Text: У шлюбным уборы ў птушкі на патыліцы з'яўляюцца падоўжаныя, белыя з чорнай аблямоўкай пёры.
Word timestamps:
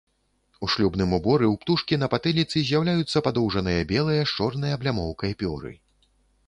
У 0.67 0.69
шлюбным 0.75 1.11
уборы 1.17 1.45
ў 1.53 1.63
птушкі 1.65 1.99
на 2.05 2.09
патыліцы 2.13 2.57
з'яўляюцца 2.71 3.23
падоўжаныя, 3.29 3.85
белыя 3.93 4.21
з 4.27 4.31
чорнай 4.41 4.71
аблямоўкай 4.81 5.31
пёры. 5.45 5.71